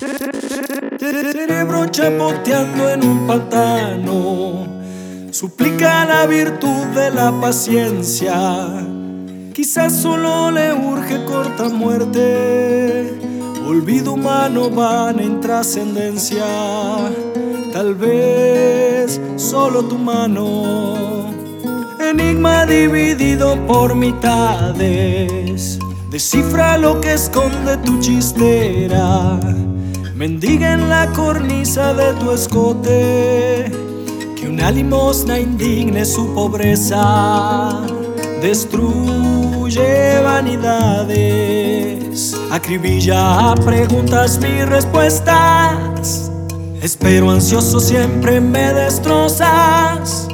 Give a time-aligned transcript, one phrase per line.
[0.00, 4.66] Cerebro chapoteando en un pantano,
[5.30, 8.86] suplica la virtud de la paciencia.
[9.52, 13.12] Quizás solo le urge corta muerte,
[13.68, 16.46] olvido humano van en trascendencia.
[17.70, 21.30] Tal vez solo tu mano,
[22.00, 25.78] enigma dividido por mitades.
[26.10, 29.38] Descifra lo que esconde tu chistera
[30.20, 33.72] Mendiga en la cornisa de tu escote,
[34.36, 37.80] que una limosna indigne su pobreza,
[38.42, 41.56] destruye vanidades,
[42.50, 46.30] acribilla preguntas mis respuestas.
[46.82, 50.28] Espero ansioso siempre me destrozas,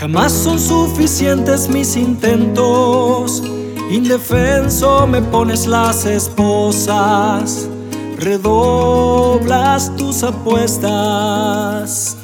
[0.00, 3.40] jamás son suficientes mis intentos,
[3.88, 7.68] indefenso me pones las esposas
[8.22, 12.16] redoblas tus apuestas.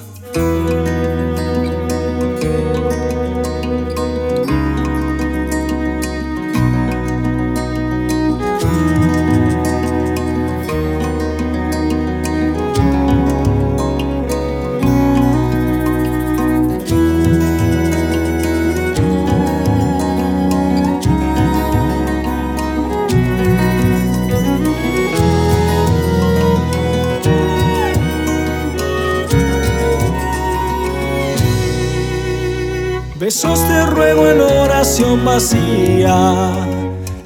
[33.19, 36.53] Besos te ruego en oración vacía,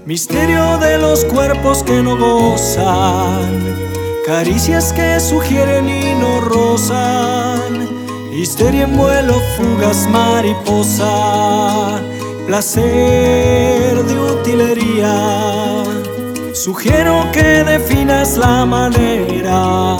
[0.06, 3.76] misterio de los cuerpos que no gozan,
[4.26, 7.86] caricias que sugieren y no rozan,
[8.32, 12.00] histeria en vuelo, fugas, mariposa,
[12.46, 15.84] placer de utilería.
[16.54, 19.98] Sugiero que definas la manera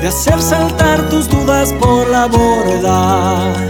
[0.00, 3.67] de hacer saltar tus dudas por la borda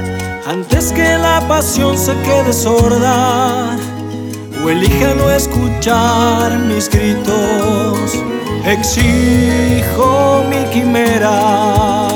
[0.49, 3.77] antes que la pasión se quede sorda
[4.65, 8.15] o elija no escuchar mis gritos.
[8.65, 12.09] Exijo mi quimera,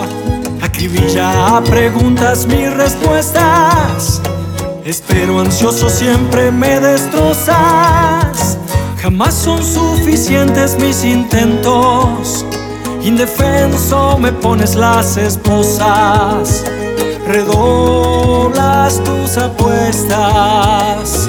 [0.63, 4.23] acribilla preguntas mis respuestas.
[4.85, 8.57] Espero ansioso siempre me destrozas.
[9.03, 12.47] Jamás son suficientes mis intentos.
[13.03, 16.65] Indefenso me pones las esposas
[17.27, 21.29] redoblas tus apuestas.